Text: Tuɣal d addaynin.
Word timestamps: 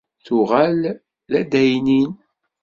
Tuɣal 0.25 0.81
d 1.31 1.31
addaynin. 1.39 2.11